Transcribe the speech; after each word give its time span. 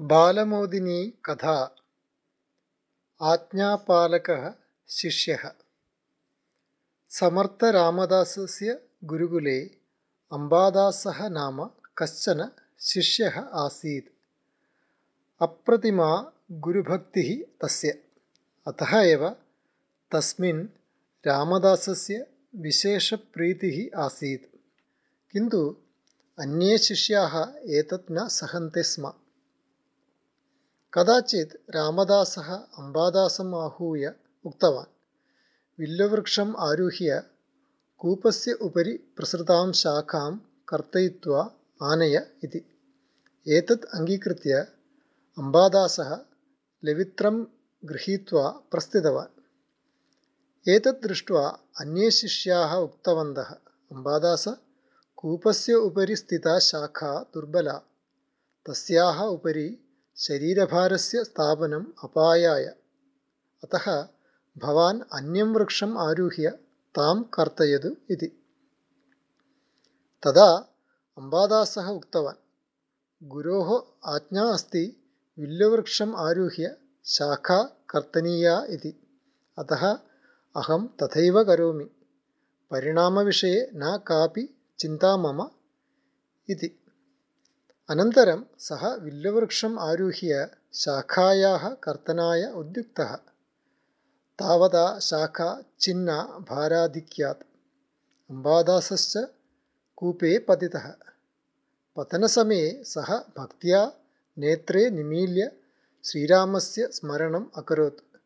बालमोदिनी 0.00 1.06
कथा। 1.24 1.76
आज्ञापालकः 3.22 4.54
शिष्यः। 4.88 5.52
समर्थरामदासस्य 7.08 8.82
गुरुकुले 9.04 9.60
अम्बादासः 10.32 11.28
नाम 11.28 11.70
कश्चन 11.98 12.50
शिष्यः 12.80 13.40
आसीत्। 13.40 14.08
अप्रतिमा 15.42 16.32
गुरुभक्तिः 16.52 17.58
तस्य। 17.62 18.04
अतः 18.68 18.96
एव 18.96 19.36
तस्मिन् 20.12 20.68
रामदासस्य 21.26 22.26
विशेषप्रीतिः 22.56 24.00
आसीत्। 24.00 24.56
किन्तु 25.32 25.76
अन्ये 26.38 26.78
शिष्याः 26.78 27.40
एतत् 27.66 28.12
न 28.12 28.28
सहन्ति 28.28 28.82
स्म 28.82 29.12
कदाचित् 30.94 31.52
रामदासः 31.74 32.48
अम्बादासम् 32.52 33.54
आहूय 33.54 34.06
उक्तवान् 34.44 34.88
विल्लवृक्षम् 35.78 36.54
आरुह्य 36.68 37.20
कूपस्य 38.00 38.52
उपरि 38.66 38.92
प्रसृतां 39.16 39.66
शाखां 39.80 40.30
कर्तयित्वा 40.68 41.42
आनय 41.90 42.16
इति 42.44 42.60
एतत् 43.46 43.84
अङ्गीकृत्य 43.98 44.58
अम्बादासः 45.36 46.10
लवित्रं 46.82 47.38
गृहीत्वा 47.82 48.48
प्रस्थितवान् 48.70 49.38
एतत् 50.66 51.02
दृष्ट्वा 51.06 51.44
अन्ये 51.82 52.10
शिष्याः 52.18 52.74
उक्तवन्तः 52.86 53.52
अम्बादास 53.94 54.44
कूपस्य 55.22 55.74
उपरि 55.86 56.16
स्थिता 56.16 56.58
शाखा 56.70 57.12
दुर्बला 57.34 57.76
तस्याः 58.66 59.22
उपरि 59.36 59.68
शरीरभारस्य 60.16 61.24
स्थापनम् 61.24 61.84
अपायाय। 62.04 62.64
अतः 63.64 64.08
भवान् 64.58 65.00
अन्यं 65.12 65.46
वृक्षम् 65.46 65.98
आरुह्य 65.98 66.50
तां 66.94 67.22
कर्तयतु 67.22 67.88
इति। 68.10 68.26
तदा 70.22 70.74
अम्बादासः 71.18 71.86
उक्तवान् 71.86 72.36
गुरोः 73.28 73.82
आज्ञा 74.14 74.42
अस्ति 74.42 75.02
विल्लवृक्षम् 75.38 76.14
आरुह्य 76.14 76.76
शाखा 77.04 77.62
कर्तनीया 77.62 78.66
इति। 78.70 79.18
अतः 79.58 79.98
अहं 80.56 80.88
तथैव 81.02 81.44
करोमि 81.44 81.84
परिणामविषये 82.70 83.70
न 83.74 83.98
कापि 84.06 84.58
चिन्ता 84.78 85.16
मम 85.16 85.50
इति 86.50 86.79
अनन्तरं 87.90 88.44
सः 88.58 88.94
विल्लवृक्षम् 88.94 89.78
आरुह्य 89.78 90.50
शाखायाः 90.74 91.68
कर्तनाय 91.68 92.52
उद्युक्तः। 92.56 93.16
तावता 94.38 94.98
शाखा 94.98 95.62
छिन्ना 95.80 96.22
भाराधिक्यात्। 96.22 97.42
अम्बादासश्च 98.30 99.28
कूपे 99.96 100.38
पतितः। 100.38 100.94
पतनसमये 101.96 102.82
सः 102.84 103.18
भक्त्या 103.38 103.92
नेत्रे 104.38 104.90
निमील्य 104.90 105.52
श्रीरामस्य 106.04 106.88
स्मरणम् 106.92 107.46
अकरोत्। 107.54 108.16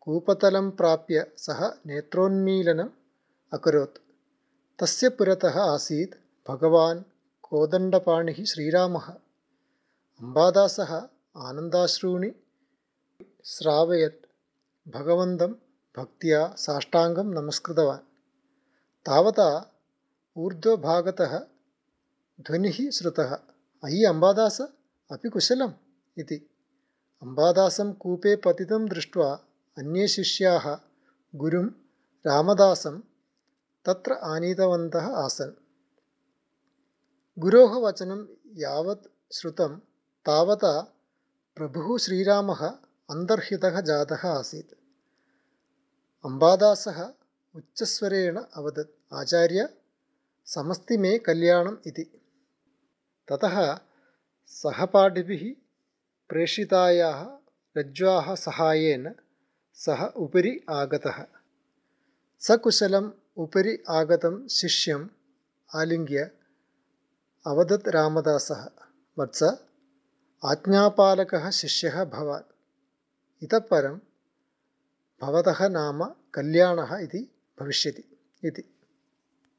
कूपतलं 0.00 0.70
प्राप्य 0.70 1.32
सः 1.36 1.72
नेत्रोन्मीलनम् 1.86 2.88
अकरोत्। 3.52 3.98
तस्य 4.78 5.08
पुरतः 5.08 5.60
आसीत् 5.60 6.14
भगवान् 6.48 7.02
कोदण्डपाणिः 7.54 8.44
श्रीरामः। 8.44 9.06
अम्बादासः 10.20 10.94
आनन्दाश्रूणि 11.36 12.32
श्रावयत्। 13.44 14.26
भगवन्तं 14.88 15.52
भक्त्या 15.98 16.54
साष्टाङ्गं 16.58 17.24
नमस्कृतवान्। 17.24 17.98
तावता 19.06 19.72
ऊर्ध्वभागतः 20.36 21.38
ध्वनिः 22.40 22.90
श्रुतः। 22.90 23.34
अयि 23.84 24.04
अम्बादास 24.04 24.60
अपि 25.10 25.28
कुशलम् 25.28 25.72
इति। 26.18 26.50
अम्बादासं 27.22 27.92
कूपे 27.92 28.36
पतितं 28.36 28.88
दृष्ट्वा 28.88 29.34
अन्ये 29.78 30.08
शिष्याः 30.08 30.78
गुरुं 31.34 31.66
रामदासं 32.26 33.00
तत्र 33.84 34.12
आनीतवन्तः 34.12 35.06
आसन् 35.06 35.63
गुरोः 37.38 37.70
वचनं 37.70 38.26
यावत् 38.56 39.34
श्रुतं 39.34 39.78
तावता 40.26 40.80
प्रभुः 41.56 41.98
श्रीरामः 41.98 42.66
अन्तर्हितः 43.10 43.80
जातः 43.80 44.28
आसीत्। 44.28 44.74
अम्बादासः 46.24 47.12
उच्चस्वरेण 47.54 48.36
अवदत् 48.36 49.14
आचार्य 49.14 49.68
समस्ति 50.44 50.96
मे 50.96 51.18
कल्याणम् 51.18 51.76
इति। 51.86 52.02
ततः 53.32 53.78
सहपाठिभिः 54.46 55.62
प्रेषितायाः 56.28 57.26
रज्ज्वाः 57.78 58.34
सहायेन 58.34 59.14
सः 59.74 60.06
उपरि 60.06 60.60
आगतः। 60.70 61.26
सकुशलम् 62.40 63.10
उपरि 63.36 63.84
आगतं 63.88 64.48
शिष्यम् 64.48 65.08
आलिङ्ग्य 65.74 66.30
अवदत् 67.46 67.88
रामदासः। 67.88 68.70
वत्स 69.18 69.42
आज्ञापालकः 70.44 71.50
शिष्यः 71.50 72.04
भवान्। 72.04 72.52
इतः 73.42 73.58
परं 73.58 74.00
भवतः 75.22 75.68
नाम 75.68 76.04
कल्याणः 76.04 76.96
इति 76.96 77.34
भविष्यति। 77.60 78.04
इति 78.44 78.73